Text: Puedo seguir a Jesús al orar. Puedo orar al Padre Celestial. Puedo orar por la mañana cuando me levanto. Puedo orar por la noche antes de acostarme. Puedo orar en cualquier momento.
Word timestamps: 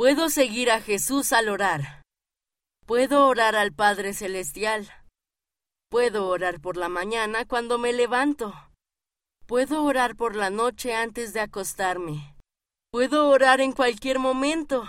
Puedo 0.00 0.30
seguir 0.30 0.70
a 0.70 0.80
Jesús 0.80 1.30
al 1.34 1.50
orar. 1.50 2.00
Puedo 2.86 3.26
orar 3.26 3.54
al 3.54 3.74
Padre 3.74 4.14
Celestial. 4.14 4.90
Puedo 5.90 6.26
orar 6.28 6.58
por 6.58 6.78
la 6.78 6.88
mañana 6.88 7.44
cuando 7.44 7.76
me 7.76 7.92
levanto. 7.92 8.54
Puedo 9.44 9.84
orar 9.84 10.16
por 10.16 10.36
la 10.36 10.48
noche 10.48 10.94
antes 10.94 11.34
de 11.34 11.40
acostarme. 11.40 12.34
Puedo 12.90 13.28
orar 13.28 13.60
en 13.60 13.72
cualquier 13.72 14.18
momento. 14.18 14.88